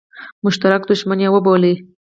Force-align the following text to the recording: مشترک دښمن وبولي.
مشترک 0.43 0.81
دښمن 0.89 1.19
وبولي. 1.33 1.73